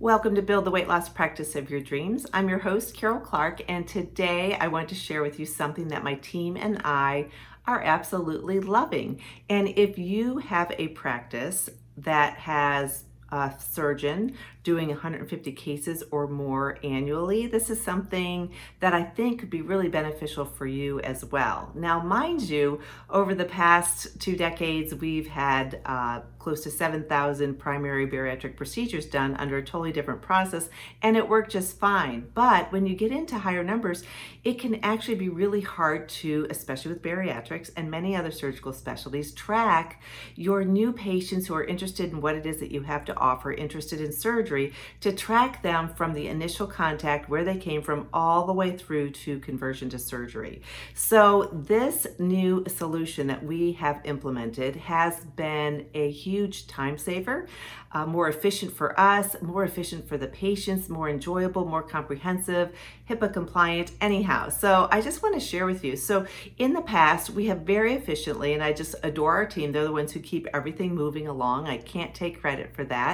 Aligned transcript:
Welcome 0.00 0.36
to 0.36 0.42
Build 0.42 0.64
the 0.64 0.70
Weight 0.70 0.86
Loss 0.86 1.08
Practice 1.08 1.56
of 1.56 1.70
Your 1.70 1.80
Dreams. 1.80 2.24
I'm 2.32 2.48
your 2.48 2.60
host, 2.60 2.94
Karol 2.94 3.18
Clark, 3.18 3.62
and 3.68 3.84
today 3.88 4.56
I 4.60 4.68
want 4.68 4.88
to 4.90 4.94
share 4.94 5.22
with 5.22 5.40
you 5.40 5.44
something 5.44 5.88
that 5.88 6.04
my 6.04 6.14
team 6.14 6.56
and 6.56 6.80
I 6.84 7.30
are 7.66 7.82
absolutely 7.82 8.60
loving. 8.60 9.20
And 9.50 9.66
if 9.66 9.98
you 9.98 10.38
have 10.38 10.72
a 10.78 10.86
practice 10.86 11.68
that 11.96 12.34
has 12.34 13.06
a 13.30 13.52
surgeon 13.58 14.34
doing 14.62 14.88
150 14.88 15.52
cases 15.52 16.04
or 16.10 16.26
more 16.26 16.78
annually, 16.82 17.46
this 17.46 17.70
is 17.70 17.80
something 17.80 18.50
that 18.80 18.92
I 18.92 19.02
think 19.02 19.40
could 19.40 19.50
be 19.50 19.62
really 19.62 19.88
beneficial 19.88 20.44
for 20.44 20.66
you 20.66 21.00
as 21.00 21.24
well. 21.24 21.70
Now, 21.74 22.02
mind 22.02 22.42
you, 22.42 22.80
over 23.08 23.34
the 23.34 23.46
past 23.46 24.20
two 24.20 24.36
decades, 24.36 24.94
we've 24.94 25.28
had 25.28 25.80
uh, 25.86 26.20
close 26.38 26.62
to 26.64 26.70
7,000 26.70 27.58
primary 27.58 28.06
bariatric 28.06 28.56
procedures 28.56 29.06
done 29.06 29.36
under 29.36 29.56
a 29.56 29.62
totally 29.62 29.92
different 29.92 30.22
process, 30.22 30.68
and 31.02 31.16
it 31.16 31.28
worked 31.28 31.50
just 31.50 31.78
fine. 31.78 32.30
But 32.34 32.70
when 32.72 32.86
you 32.86 32.94
get 32.94 33.10
into 33.10 33.38
higher 33.38 33.64
numbers, 33.64 34.04
it 34.44 34.58
can 34.58 34.76
actually 34.84 35.16
be 35.16 35.28
really 35.28 35.60
hard 35.60 36.08
to, 36.10 36.46
especially 36.50 36.92
with 36.92 37.02
bariatrics 37.02 37.70
and 37.76 37.90
many 37.90 38.14
other 38.16 38.30
surgical 38.30 38.72
specialties, 38.72 39.32
track 39.32 40.02
your 40.36 40.64
new 40.64 40.92
patients 40.92 41.46
who 41.46 41.54
are 41.54 41.64
interested 41.64 42.10
in 42.10 42.20
what 42.20 42.34
it 42.34 42.46
is 42.46 42.60
that 42.60 42.70
you 42.70 42.82
have 42.82 43.04
to 43.06 43.17
offer, 43.18 43.52
interested 43.52 44.00
in 44.00 44.12
surgery, 44.12 44.72
to 45.00 45.12
track 45.12 45.62
them 45.62 45.88
from 45.94 46.14
the 46.14 46.28
initial 46.28 46.66
contact, 46.66 47.28
where 47.28 47.44
they 47.44 47.56
came 47.56 47.82
from, 47.82 48.08
all 48.12 48.46
the 48.46 48.52
way 48.52 48.76
through 48.76 49.10
to 49.10 49.38
conversion 49.40 49.88
to 49.90 49.98
surgery. 49.98 50.62
So, 50.94 51.50
this 51.52 52.06
new 52.18 52.64
solution 52.66 53.26
that 53.28 53.44
we 53.44 53.72
have 53.72 54.00
implemented 54.04 54.76
has 54.76 55.20
been 55.36 55.86
a 55.94 56.10
huge 56.10 56.66
time 56.66 56.98
saver, 56.98 57.46
uh, 57.92 58.04
more 58.04 58.28
efficient 58.28 58.72
for 58.72 58.98
us, 59.00 59.34
more 59.40 59.64
efficient 59.64 60.06
for 60.08 60.18
the 60.18 60.26
patients, 60.26 60.88
more 60.88 61.08
enjoyable, 61.08 61.64
more 61.64 61.82
comprehensive, 61.82 62.70
HIPAA 63.08 63.32
compliant, 63.32 63.92
anyhow. 64.00 64.50
So 64.50 64.88
I 64.90 65.00
just 65.00 65.22
want 65.22 65.34
to 65.34 65.40
share 65.40 65.64
with 65.64 65.84
you. 65.84 65.96
So 65.96 66.26
in 66.58 66.74
the 66.74 66.82
past, 66.82 67.30
we 67.30 67.46
have 67.46 67.60
very 67.60 67.94
efficiently, 67.94 68.52
and 68.52 68.62
I 68.62 68.72
just 68.72 68.94
adore 69.02 69.32
our 69.32 69.46
team. 69.46 69.72
They're 69.72 69.84
the 69.84 69.92
ones 69.92 70.12
who 70.12 70.20
keep 70.20 70.46
everything 70.52 70.94
moving 70.94 71.26
along. 71.28 71.66
I 71.66 71.78
can't 71.78 72.14
take 72.14 72.40
credit 72.40 72.74
for 72.74 72.84
that. 72.84 73.07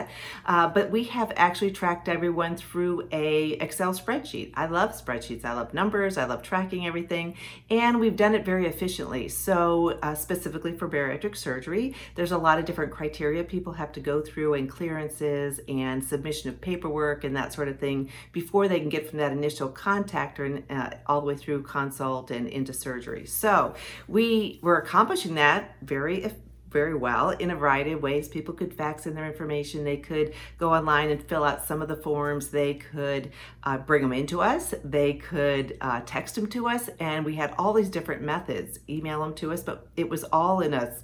Uh, 0.47 0.69
but 0.69 0.91
we 0.91 1.05
have 1.05 1.33
actually 1.37 1.70
tracked 1.70 2.09
everyone 2.09 2.56
through 2.56 3.09
a 3.12 3.53
Excel 3.53 3.92
spreadsheet. 3.92 4.53
I 4.55 4.67
love 4.67 4.91
spreadsheets. 4.91 5.45
I 5.45 5.53
love 5.53 5.75
numbers. 5.75 6.17
I 6.19 6.25
love 6.25 6.42
tracking 6.42 6.87
everything. 6.87 7.37
And 7.70 8.00
we've 8.00 8.17
done 8.17 8.34
it 8.34 8.45
very 8.45 8.67
efficiently. 8.67 9.28
So 9.28 9.98
uh, 10.03 10.15
specifically 10.15 10.77
for 10.77 10.89
bariatric 10.89 11.37
surgery, 11.37 11.95
there's 12.15 12.33
a 12.33 12.39
lot 12.39 12.59
of 12.59 12.65
different 12.65 12.92
criteria 12.92 13.45
people 13.45 13.72
have 13.75 13.92
to 13.92 14.00
go 14.00 14.20
through 14.20 14.55
and 14.55 14.69
clearances 14.69 15.61
and 15.69 16.03
submission 16.03 16.50
of 16.50 16.61
paperwork 16.61 17.25
and 17.25 17.37
that 17.37 17.53
sort 17.53 17.69
of 17.69 17.78
thing 17.78 18.11
before 18.33 18.69
they 18.69 18.81
can 18.81 18.89
get 18.89 19.09
from 19.09 19.19
that 19.19 19.33
initial 19.33 19.69
contact 19.69 20.39
or 20.41 20.62
uh, 20.70 20.91
all 21.06 21.20
the 21.20 21.27
way 21.27 21.37
through 21.37 21.62
consult 21.62 22.31
and 22.31 22.48
into 22.48 22.72
surgery. 22.72 23.27
So 23.27 23.75
we 24.09 24.59
were 24.62 24.78
accomplishing 24.78 25.34
that 25.34 25.77
very 25.83 26.33
very 26.75 26.94
well 26.94 27.30
in 27.30 27.50
a 27.53 27.56
variety 27.56 27.92
of 27.92 28.03
ways. 28.03 28.28
People 28.28 28.53
could 28.53 28.75
fax 28.75 29.06
in 29.06 29.14
their 29.14 29.27
information. 29.27 29.84
They 29.84 29.97
could 29.97 30.34
go 30.58 30.75
online 30.75 31.08
and 31.11 31.27
fill 31.27 31.44
out 31.44 31.64
some 31.64 31.81
of 31.81 31.89
the 31.89 31.97
forms. 31.97 32.48
They 32.48 32.75
could 32.75 33.31
uh, 33.62 33.78
bring 33.78 34.03
them 34.03 34.12
into 34.12 34.42
us. 34.42 34.75
They 34.84 35.14
could 35.14 35.78
uh, 35.81 36.03
text 36.05 36.34
them 36.34 36.48
to 36.48 36.69
us. 36.69 36.91
And 37.00 37.25
we 37.25 37.36
had 37.36 37.55
all 37.56 37.72
these 37.72 37.89
different 37.89 38.20
methods, 38.20 38.81
email 38.91 39.20
them 39.20 39.34
to 39.36 39.53
us, 39.53 39.62
but 39.62 39.86
it 39.97 40.11
was 40.11 40.25
all 40.25 40.61
in 40.61 40.75
a 40.75 40.94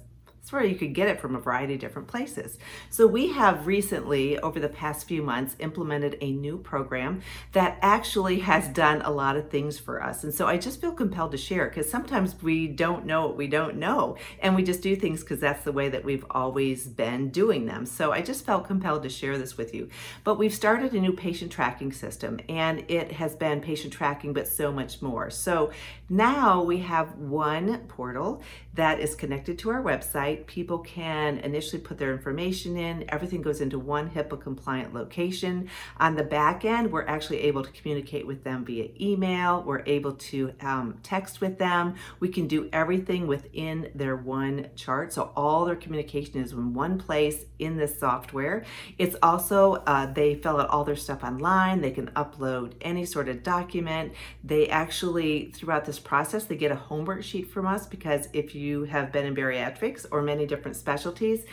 it's 0.41 0.51
where 0.51 0.65
you 0.65 0.75
could 0.75 0.95
get 0.95 1.07
it 1.07 1.21
from 1.21 1.35
a 1.35 1.39
variety 1.39 1.75
of 1.75 1.79
different 1.79 2.07
places. 2.07 2.57
So 2.89 3.05
we 3.05 3.31
have 3.31 3.67
recently, 3.67 4.39
over 4.39 4.59
the 4.59 4.69
past 4.69 5.07
few 5.07 5.21
months, 5.21 5.55
implemented 5.59 6.17
a 6.19 6.31
new 6.31 6.57
program 6.57 7.21
that 7.51 7.77
actually 7.83 8.39
has 8.39 8.67
done 8.69 9.03
a 9.03 9.11
lot 9.11 9.37
of 9.37 9.51
things 9.51 9.77
for 9.77 10.01
us. 10.01 10.23
And 10.23 10.33
so 10.33 10.47
I 10.47 10.57
just 10.57 10.81
feel 10.81 10.93
compelled 10.93 11.31
to 11.33 11.37
share 11.37 11.67
because 11.67 11.89
sometimes 11.89 12.41
we 12.41 12.67
don't 12.67 13.05
know 13.05 13.27
what 13.27 13.37
we 13.37 13.45
don't 13.45 13.77
know. 13.77 14.17
And 14.41 14.55
we 14.55 14.63
just 14.63 14.81
do 14.81 14.95
things 14.95 15.21
because 15.21 15.39
that's 15.39 15.63
the 15.63 15.71
way 15.71 15.89
that 15.89 16.03
we've 16.03 16.25
always 16.31 16.87
been 16.87 17.29
doing 17.29 17.67
them. 17.67 17.85
So 17.85 18.11
I 18.11 18.21
just 18.21 18.43
felt 18.43 18.65
compelled 18.65 19.03
to 19.03 19.09
share 19.09 19.37
this 19.37 19.57
with 19.57 19.75
you. 19.75 19.89
But 20.23 20.39
we've 20.39 20.53
started 20.53 20.93
a 20.93 20.99
new 20.99 21.13
patient 21.13 21.51
tracking 21.51 21.91
system 21.91 22.39
and 22.49 22.83
it 22.87 23.11
has 23.11 23.35
been 23.35 23.61
patient 23.61 23.93
tracking, 23.93 24.33
but 24.33 24.47
so 24.47 24.71
much 24.71 25.03
more. 25.03 25.29
So 25.29 25.71
now 26.09 26.63
we 26.63 26.79
have 26.79 27.15
one 27.15 27.77
portal 27.87 28.41
that 28.73 28.99
is 28.99 29.13
connected 29.13 29.59
to 29.59 29.69
our 29.69 29.83
website 29.83 30.30
people 30.35 30.79
can 30.79 31.37
initially 31.39 31.81
put 31.81 31.97
their 31.97 32.11
information 32.11 32.77
in. 32.77 33.05
Everything 33.09 33.41
goes 33.41 33.61
into 33.61 33.79
one 33.79 34.09
HIPAA 34.09 34.41
compliant 34.41 34.93
location. 34.93 35.69
On 35.99 36.15
the 36.15 36.23
back 36.23 36.65
end, 36.65 36.91
we're 36.91 37.05
actually 37.05 37.41
able 37.41 37.63
to 37.63 37.71
communicate 37.71 38.25
with 38.25 38.43
them 38.43 38.65
via 38.65 38.89
email. 38.99 39.63
We're 39.63 39.83
able 39.85 40.13
to 40.13 40.53
um, 40.61 40.99
text 41.03 41.41
with 41.41 41.57
them. 41.57 41.95
We 42.19 42.29
can 42.29 42.47
do 42.47 42.69
everything 42.73 43.27
within 43.27 43.91
their 43.95 44.15
one 44.15 44.69
chart. 44.75 45.13
So 45.13 45.31
all 45.35 45.65
their 45.65 45.75
communication 45.75 46.41
is 46.41 46.51
in 46.51 46.73
one 46.73 46.97
place 46.97 47.45
in 47.59 47.77
this 47.77 47.99
software. 47.99 48.65
It's 48.97 49.15
also, 49.21 49.75
uh, 49.87 50.11
they 50.11 50.35
fill 50.35 50.59
out 50.59 50.69
all 50.69 50.83
their 50.83 50.95
stuff 50.95 51.23
online. 51.23 51.81
They 51.81 51.91
can 51.91 52.07
upload 52.11 52.73
any 52.81 53.05
sort 53.05 53.29
of 53.29 53.43
document. 53.43 54.13
They 54.43 54.67
actually, 54.67 55.51
throughout 55.51 55.85
this 55.85 55.99
process, 55.99 56.45
they 56.45 56.55
get 56.55 56.71
a 56.71 56.75
homework 56.75 57.23
sheet 57.23 57.51
from 57.51 57.67
us 57.67 57.85
because 57.85 58.27
if 58.33 58.55
you 58.55 58.83
have 58.85 59.11
been 59.11 59.25
in 59.25 59.35
bariatrics 59.35 60.05
or 60.11 60.20
many 60.21 60.45
different 60.45 60.77
specialties. 60.77 61.45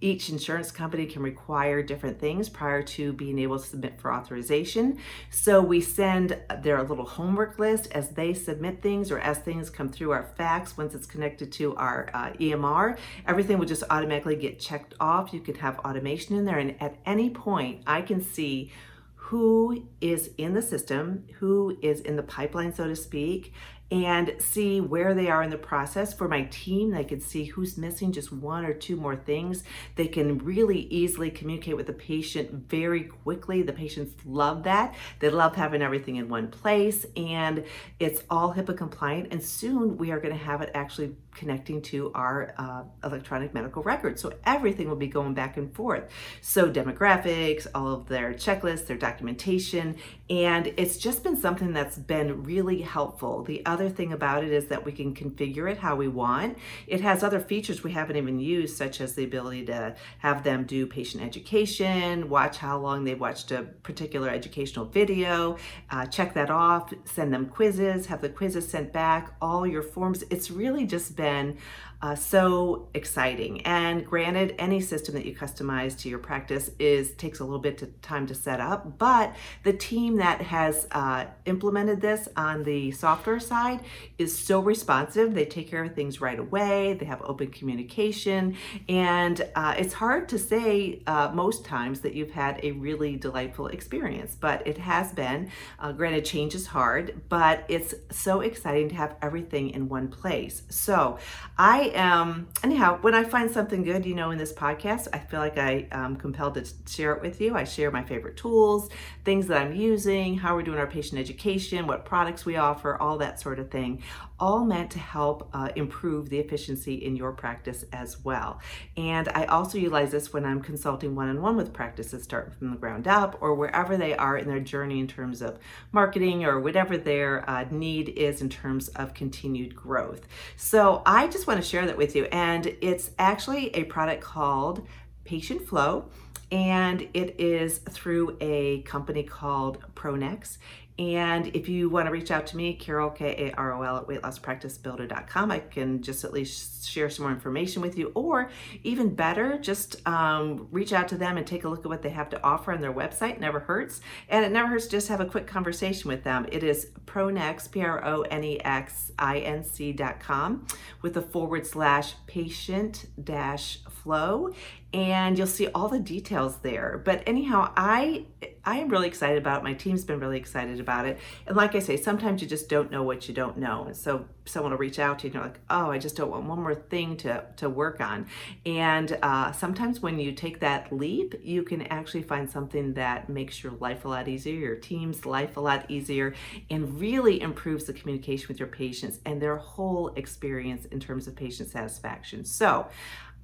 Each 0.00 0.30
insurance 0.30 0.70
company 0.70 1.06
can 1.06 1.22
require 1.22 1.82
different 1.82 2.18
things 2.18 2.48
prior 2.48 2.82
to 2.82 3.12
being 3.12 3.38
able 3.38 3.58
to 3.58 3.66
submit 3.66 4.00
for 4.00 4.12
authorization. 4.12 4.98
So 5.30 5.60
we 5.60 5.80
send 5.80 6.38
their 6.62 6.82
little 6.82 7.06
homework 7.06 7.58
list 7.58 7.92
as 7.92 8.10
they 8.10 8.34
submit 8.34 8.82
things 8.82 9.10
or 9.10 9.18
as 9.18 9.38
things 9.38 9.70
come 9.70 9.88
through 9.88 10.12
our 10.12 10.24
fax 10.36 10.76
once 10.76 10.94
it's 10.94 11.06
connected 11.06 11.52
to 11.52 11.74
our 11.76 12.10
uh, 12.14 12.32
EMR. 12.32 12.98
Everything 13.26 13.58
will 13.58 13.66
just 13.66 13.84
automatically 13.90 14.36
get 14.36 14.58
checked 14.58 14.94
off. 15.00 15.32
You 15.32 15.40
can 15.40 15.56
have 15.56 15.78
automation 15.80 16.36
in 16.36 16.44
there, 16.44 16.58
and 16.58 16.80
at 16.80 16.96
any 17.04 17.30
point, 17.30 17.82
I 17.86 18.02
can 18.02 18.22
see 18.22 18.72
who 19.14 19.86
is 20.00 20.30
in 20.38 20.54
the 20.54 20.62
system, 20.62 21.24
who 21.38 21.78
is 21.82 22.00
in 22.00 22.16
the 22.16 22.22
pipeline, 22.22 22.74
so 22.74 22.88
to 22.88 22.96
speak, 22.96 23.52
and 23.90 24.34
see 24.38 24.80
where 24.80 25.14
they 25.14 25.28
are 25.28 25.42
in 25.42 25.50
the 25.50 25.58
process. 25.58 26.14
For 26.14 26.28
my 26.28 26.44
team, 26.44 26.90
they 26.90 27.04
can 27.04 27.20
see 27.20 27.44
who's 27.44 27.76
missing 27.76 28.12
just 28.12 28.32
one 28.32 28.64
or 28.64 28.72
two 28.72 28.96
more 28.96 29.16
things. 29.16 29.64
They 29.96 30.06
can 30.06 30.38
really 30.38 30.82
easily 30.82 31.30
communicate 31.30 31.76
with 31.76 31.86
the 31.86 31.92
patient 31.92 32.68
very 32.68 33.04
quickly. 33.04 33.62
The 33.62 33.72
patients 33.72 34.14
love 34.24 34.62
that. 34.64 34.94
They 35.18 35.30
love 35.30 35.56
having 35.56 35.82
everything 35.82 36.16
in 36.16 36.28
one 36.28 36.48
place, 36.48 37.04
and 37.16 37.64
it's 37.98 38.22
all 38.30 38.54
HIPAA 38.54 38.76
compliant. 38.76 39.32
And 39.32 39.42
soon 39.42 39.96
we 39.96 40.12
are 40.12 40.20
going 40.20 40.36
to 40.36 40.44
have 40.44 40.62
it 40.62 40.70
actually 40.74 41.16
connecting 41.34 41.80
to 41.80 42.12
our 42.14 42.54
uh, 42.58 42.82
electronic 43.04 43.54
medical 43.54 43.82
record. 43.82 44.18
So 44.18 44.32
everything 44.44 44.88
will 44.88 44.96
be 44.96 45.06
going 45.06 45.34
back 45.34 45.56
and 45.56 45.74
forth. 45.74 46.10
So 46.40 46.70
demographics, 46.70 47.66
all 47.74 47.94
of 47.94 48.08
their 48.08 48.34
checklists, 48.34 48.86
their 48.86 48.96
documentation, 48.96 49.96
and 50.28 50.72
it's 50.76 50.98
just 50.98 51.22
been 51.22 51.36
something 51.36 51.72
that's 51.72 51.98
been 51.98 52.42
really 52.42 52.82
helpful. 52.82 53.42
The 53.42 53.64
other 53.64 53.79
thing 53.88 54.12
about 54.12 54.44
it 54.44 54.52
is 54.52 54.66
that 54.66 54.84
we 54.84 54.92
can 54.92 55.14
configure 55.14 55.70
it 55.70 55.78
how 55.78 55.96
we 55.96 56.08
want. 56.08 56.58
It 56.86 57.00
has 57.00 57.22
other 57.22 57.40
features 57.40 57.82
we 57.82 57.92
haven't 57.92 58.16
even 58.16 58.38
used, 58.38 58.76
such 58.76 59.00
as 59.00 59.14
the 59.14 59.24
ability 59.24 59.66
to 59.66 59.94
have 60.18 60.42
them 60.44 60.64
do 60.64 60.86
patient 60.86 61.22
education, 61.22 62.28
watch 62.28 62.58
how 62.58 62.78
long 62.78 63.04
they've 63.04 63.20
watched 63.20 63.50
a 63.52 63.62
particular 63.82 64.28
educational 64.28 64.84
video, 64.84 65.56
uh, 65.90 66.06
check 66.06 66.34
that 66.34 66.50
off, 66.50 66.92
send 67.04 67.32
them 67.32 67.46
quizzes, 67.46 68.06
have 68.06 68.20
the 68.20 68.28
quizzes 68.28 68.68
sent 68.68 68.92
back, 68.92 69.34
all 69.40 69.66
your 69.66 69.82
forms. 69.82 70.24
It's 70.30 70.50
really 70.50 70.86
just 70.86 71.16
been 71.16 71.58
uh, 72.02 72.14
so 72.14 72.88
exciting. 72.94 73.60
And 73.62 74.06
granted, 74.06 74.54
any 74.58 74.80
system 74.80 75.14
that 75.14 75.26
you 75.26 75.34
customize 75.34 75.98
to 76.00 76.08
your 76.08 76.18
practice 76.18 76.70
is 76.78 77.12
takes 77.12 77.40
a 77.40 77.44
little 77.44 77.58
bit 77.58 77.82
of 77.82 78.00
time 78.00 78.26
to 78.28 78.34
set 78.34 78.60
up, 78.60 78.98
but 78.98 79.34
the 79.64 79.72
team 79.72 80.16
that 80.16 80.40
has 80.40 80.86
uh, 80.92 81.26
implemented 81.44 82.00
this 82.00 82.28
on 82.36 82.62
the 82.64 82.90
software 82.92 83.40
side 83.40 83.69
is 84.18 84.36
so 84.36 84.60
responsive. 84.60 85.34
They 85.34 85.44
take 85.44 85.68
care 85.70 85.84
of 85.84 85.94
things 85.94 86.20
right 86.20 86.38
away. 86.38 86.94
They 86.94 87.06
have 87.06 87.20
open 87.22 87.48
communication, 87.48 88.56
and 88.88 89.36
uh, 89.54 89.74
it's 89.76 89.94
hard 89.94 90.28
to 90.30 90.38
say 90.38 91.02
uh, 91.06 91.30
most 91.34 91.64
times 91.64 92.00
that 92.00 92.14
you've 92.14 92.32
had 92.32 92.60
a 92.62 92.72
really 92.72 93.16
delightful 93.16 93.66
experience, 93.68 94.36
but 94.38 94.66
it 94.66 94.78
has 94.78 95.12
been. 95.12 95.50
Uh, 95.78 95.92
granted, 95.92 96.24
change 96.24 96.54
is 96.54 96.66
hard, 96.66 97.20
but 97.28 97.64
it's 97.68 97.94
so 98.10 98.40
exciting 98.40 98.88
to 98.90 98.94
have 98.94 99.16
everything 99.22 99.70
in 99.70 99.88
one 99.88 100.08
place. 100.08 100.62
So 100.68 101.18
I 101.58 101.80
I 101.80 101.92
am, 101.94 102.48
anyhow, 102.62 102.98
when 103.00 103.14
I 103.14 103.24
find 103.24 103.50
something 103.50 103.84
good, 103.84 104.04
you 104.04 104.14
know, 104.14 104.32
in 104.32 104.38
this 104.38 104.52
podcast, 104.52 105.08
I 105.12 105.18
feel 105.18 105.40
like 105.40 105.56
I 105.56 105.86
am 105.92 106.16
compelled 106.16 106.54
to 106.56 106.66
share 106.86 107.12
it 107.12 107.22
with 107.22 107.40
you. 107.40 107.54
I 107.54 107.64
share 107.64 107.90
my 107.90 108.02
favorite 108.02 108.36
tools, 108.36 108.90
things 109.24 109.46
that 109.46 109.62
I'm 109.62 109.72
using, 109.72 110.36
how 110.36 110.56
we're 110.56 110.62
doing 110.62 110.78
our 110.78 110.86
patient 110.86 111.20
education, 111.20 111.86
what 111.86 112.04
products 112.04 112.44
we 112.44 112.56
offer, 112.56 112.96
all 113.00 113.18
that 113.18 113.40
sort 113.40 113.58
of 113.58 113.59
thing, 113.64 114.02
all 114.38 114.64
meant 114.64 114.90
to 114.92 114.98
help 114.98 115.48
uh, 115.52 115.70
improve 115.76 116.28
the 116.28 116.38
efficiency 116.38 116.94
in 116.94 117.16
your 117.16 117.32
practice 117.32 117.84
as 117.92 118.24
well. 118.24 118.60
And 118.96 119.28
I 119.34 119.44
also 119.44 119.78
utilize 119.78 120.10
this 120.10 120.32
when 120.32 120.44
I'm 120.44 120.60
consulting 120.60 121.14
one 121.14 121.28
on 121.28 121.42
one 121.42 121.56
with 121.56 121.72
practices 121.72 122.22
starting 122.22 122.52
from 122.52 122.70
the 122.70 122.76
ground 122.76 123.08
up 123.08 123.38
or 123.40 123.54
wherever 123.54 123.96
they 123.96 124.14
are 124.16 124.36
in 124.36 124.48
their 124.48 124.60
journey 124.60 125.00
in 125.00 125.06
terms 125.06 125.42
of 125.42 125.58
marketing 125.92 126.44
or 126.44 126.60
whatever 126.60 126.96
their 126.96 127.48
uh, 127.48 127.64
need 127.70 128.10
is 128.10 128.40
in 128.40 128.48
terms 128.48 128.88
of 128.88 129.14
continued 129.14 129.74
growth. 129.74 130.26
So 130.56 131.02
I 131.06 131.28
just 131.28 131.46
want 131.46 131.62
to 131.62 131.68
share 131.68 131.86
that 131.86 131.96
with 131.96 132.16
you. 132.16 132.24
And 132.26 132.74
it's 132.80 133.10
actually 133.18 133.74
a 133.74 133.84
product 133.84 134.22
called 134.22 134.86
Patient 135.24 135.66
Flow 135.66 136.06
and 136.52 137.02
it 137.14 137.38
is 137.38 137.78
through 137.78 138.36
a 138.40 138.82
company 138.82 139.22
called 139.22 139.78
Pronex. 139.94 140.58
And 141.00 141.46
if 141.56 141.66
you 141.66 141.88
want 141.88 142.08
to 142.08 142.12
reach 142.12 142.30
out 142.30 142.46
to 142.48 142.58
me, 142.58 142.74
Karol, 142.74 143.08
K 143.08 143.48
A 143.48 143.54
R 143.56 143.72
O 143.72 143.82
L, 143.82 143.96
at 143.96 144.06
weightlosspracticebuilder.com, 144.06 145.50
I 145.50 145.60
can 145.60 146.02
just 146.02 146.24
at 146.24 146.34
least 146.34 146.86
share 146.86 147.08
some 147.08 147.24
more 147.24 147.32
information 147.32 147.80
with 147.80 147.96
you. 147.96 148.12
Or 148.14 148.50
even 148.82 149.14
better, 149.14 149.56
just 149.56 150.06
um, 150.06 150.68
reach 150.70 150.92
out 150.92 151.08
to 151.08 151.16
them 151.16 151.38
and 151.38 151.46
take 151.46 151.64
a 151.64 151.70
look 151.70 151.80
at 151.80 151.86
what 151.86 152.02
they 152.02 152.10
have 152.10 152.28
to 152.30 152.42
offer 152.44 152.70
on 152.70 152.82
their 152.82 152.92
website. 152.92 153.40
Never 153.40 153.60
hurts. 153.60 154.02
And 154.28 154.44
it 154.44 154.52
never 154.52 154.68
hurts 154.68 154.88
just 154.88 155.08
have 155.08 155.22
a 155.22 155.24
quick 155.24 155.46
conversation 155.46 156.06
with 156.08 156.22
them. 156.22 156.46
It 156.52 156.62
is 156.62 156.88
Pronex, 157.06 157.70
P 157.70 157.80
R 157.80 158.04
O 158.04 158.20
N 158.20 158.44
E 158.44 158.60
X 158.60 159.10
I 159.18 159.38
N 159.38 159.64
C.com 159.64 160.66
with 161.00 161.16
a 161.16 161.22
forward 161.22 161.66
slash 161.66 162.12
patient 162.26 163.06
dash 163.24 163.78
flow 163.88 164.52
and 164.92 165.38
you'll 165.38 165.46
see 165.46 165.68
all 165.68 165.88
the 165.88 166.00
details 166.00 166.56
there. 166.58 167.00
But 167.04 167.22
anyhow, 167.26 167.72
I 167.76 168.26
I 168.64 168.76
am 168.76 168.88
really 168.88 169.08
excited 169.08 169.38
about 169.38 169.60
it. 169.60 169.64
My 169.64 169.72
team's 169.72 170.04
been 170.04 170.20
really 170.20 170.36
excited 170.36 170.80
about 170.80 171.06
it. 171.06 171.18
And 171.46 171.56
like 171.56 171.74
I 171.74 171.78
say, 171.78 171.96
sometimes 171.96 172.42
you 172.42 172.48
just 172.48 172.68
don't 172.68 172.90
know 172.90 173.02
what 173.02 173.26
you 173.26 173.34
don't 173.34 173.56
know. 173.56 173.88
So 173.92 174.26
someone 174.44 174.72
will 174.72 174.78
reach 174.78 174.98
out 174.98 175.20
to 175.20 175.26
you 175.26 175.28
and 175.28 175.34
you're 175.34 175.42
like, 175.44 175.60
oh, 175.70 175.90
I 175.90 175.98
just 175.98 176.16
don't 176.16 176.30
want 176.30 176.44
one 176.44 176.60
more 176.60 176.74
thing 176.74 177.16
to, 177.18 177.44
to 177.56 177.70
work 177.70 178.00
on. 178.00 178.26
And 178.66 179.18
uh, 179.22 179.52
sometimes 179.52 180.00
when 180.00 180.18
you 180.20 180.32
take 180.32 180.60
that 180.60 180.92
leap, 180.92 181.34
you 181.42 181.62
can 181.62 181.82
actually 181.82 182.22
find 182.22 182.50
something 182.50 182.94
that 182.94 183.30
makes 183.30 183.62
your 183.62 183.72
life 183.72 184.04
a 184.04 184.08
lot 184.08 184.28
easier, 184.28 184.58
your 184.58 184.76
team's 184.76 185.24
life 185.24 185.56
a 185.56 185.60
lot 185.60 185.90
easier, 185.90 186.34
and 186.68 187.00
really 187.00 187.40
improves 187.40 187.84
the 187.84 187.94
communication 187.94 188.48
with 188.48 188.58
your 188.58 188.68
patients 188.68 189.20
and 189.24 189.40
their 189.40 189.56
whole 189.56 190.08
experience 190.16 190.84
in 190.86 191.00
terms 191.00 191.26
of 191.26 191.34
patient 191.34 191.70
satisfaction. 191.70 192.44
So 192.44 192.88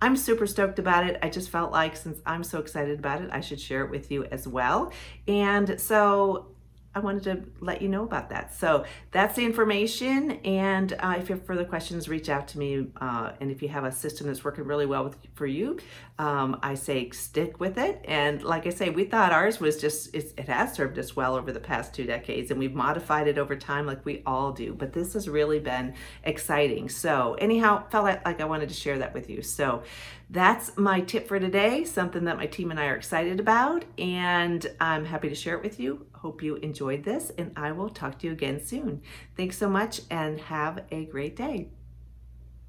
I'm 0.00 0.16
super 0.16 0.46
stoked 0.46 0.78
about 0.78 1.06
it. 1.06 1.18
I 1.22 1.28
just 1.28 1.50
felt 1.50 1.72
like 1.72 1.96
since 1.96 2.20
I'm 2.26 2.44
so 2.44 2.58
excited 2.58 2.98
about 2.98 3.22
it, 3.22 3.30
I 3.32 3.40
should 3.40 3.60
share 3.60 3.84
it 3.84 3.90
with 3.90 4.10
you 4.10 4.24
as 4.24 4.46
well. 4.46 4.92
And 5.26 5.80
so 5.80 6.48
I 6.96 6.98
wanted 6.98 7.24
to 7.24 7.42
let 7.60 7.82
you 7.82 7.88
know 7.88 8.04
about 8.04 8.30
that. 8.30 8.54
So 8.54 8.86
that's 9.10 9.36
the 9.36 9.44
information. 9.44 10.30
And 10.46 10.94
uh, 10.94 11.16
if 11.18 11.28
you 11.28 11.34
have 11.34 11.44
further 11.44 11.66
questions, 11.66 12.08
reach 12.08 12.30
out 12.30 12.48
to 12.48 12.58
me. 12.58 12.86
Uh, 12.98 13.32
and 13.38 13.50
if 13.50 13.60
you 13.60 13.68
have 13.68 13.84
a 13.84 13.92
system 13.92 14.28
that's 14.28 14.42
working 14.42 14.64
really 14.64 14.86
well 14.86 15.04
with, 15.04 15.18
for 15.34 15.46
you, 15.46 15.78
um, 16.18 16.58
I 16.62 16.74
say 16.74 17.10
stick 17.10 17.60
with 17.60 17.76
it. 17.76 18.02
And 18.06 18.42
like 18.42 18.66
I 18.66 18.70
say, 18.70 18.88
we 18.88 19.04
thought 19.04 19.30
ours 19.30 19.60
was 19.60 19.78
just, 19.78 20.14
it 20.14 20.38
has 20.48 20.72
served 20.72 20.98
us 20.98 21.14
well 21.14 21.36
over 21.36 21.52
the 21.52 21.60
past 21.60 21.92
two 21.92 22.06
decades 22.06 22.50
and 22.50 22.58
we've 22.58 22.74
modified 22.74 23.28
it 23.28 23.36
over 23.36 23.56
time 23.56 23.84
like 23.84 24.02
we 24.06 24.22
all 24.24 24.52
do. 24.52 24.72
But 24.72 24.94
this 24.94 25.12
has 25.12 25.28
really 25.28 25.58
been 25.58 25.92
exciting. 26.24 26.88
So, 26.88 27.34
anyhow, 27.34 27.86
felt 27.90 28.04
like, 28.04 28.24
like 28.24 28.40
I 28.40 28.46
wanted 28.46 28.70
to 28.70 28.74
share 28.74 28.96
that 29.00 29.12
with 29.12 29.28
you. 29.28 29.42
So, 29.42 29.82
that's 30.28 30.76
my 30.76 31.00
tip 31.00 31.28
for 31.28 31.38
today, 31.38 31.84
something 31.84 32.24
that 32.24 32.36
my 32.36 32.46
team 32.46 32.70
and 32.70 32.80
I 32.80 32.86
are 32.86 32.96
excited 32.96 33.38
about. 33.38 33.84
And 33.98 34.66
I'm 34.80 35.04
happy 35.04 35.28
to 35.28 35.34
share 35.34 35.56
it 35.56 35.62
with 35.62 35.78
you. 35.78 36.06
Hope 36.12 36.42
you 36.42 36.56
enjoyed 36.56 37.04
this, 37.04 37.30
and 37.38 37.52
I 37.56 37.72
will 37.72 37.88
talk 37.88 38.18
to 38.18 38.26
you 38.26 38.32
again 38.32 38.64
soon. 38.64 39.02
Thanks 39.36 39.56
so 39.56 39.68
much 39.68 40.00
and 40.10 40.40
have 40.40 40.84
a 40.90 41.04
great 41.04 41.36
day. 41.36 41.68